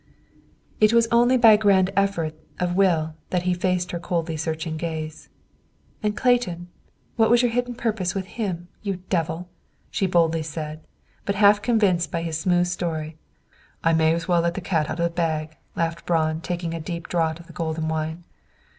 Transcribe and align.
It 0.79 0.93
was 0.93 1.07
only 1.11 1.37
by 1.37 1.51
a 1.51 1.59
grand 1.59 1.91
effort 1.95 2.33
of 2.59 2.75
will 2.75 3.13
that 3.29 3.43
he 3.43 3.53
faced 3.53 3.91
her 3.91 3.99
coldly 3.99 4.35
searching 4.35 4.75
gaze. 4.75 5.29
"And 6.01 6.17
Clayton; 6.17 6.69
what 7.17 7.29
was 7.29 7.43
your 7.43 7.51
hidden 7.51 7.75
purpose 7.75 8.15
with 8.15 8.25
him, 8.25 8.67
you 8.81 9.03
devil?" 9.11 9.47
she 9.91 10.07
boldly 10.07 10.41
said, 10.41 10.81
but 11.23 11.35
half 11.35 11.61
convinced 11.61 12.09
by 12.11 12.23
his 12.23 12.35
smooth 12.39 12.65
story. 12.65 13.15
"I 13.83 13.93
may 13.93 14.11
as 14.15 14.27
well 14.27 14.41
let 14.41 14.55
the 14.55 14.59
cat 14.61 14.89
out 14.89 14.99
of 14.99 15.03
the 15.03 15.09
bag," 15.15 15.57
laughed 15.75 16.07
Braun, 16.07 16.41
taking 16.41 16.73
a 16.73 16.79
deep 16.79 17.07
draught 17.07 17.39
of 17.39 17.45
the 17.45 17.53
golden 17.53 17.87
wine. 17.87 18.23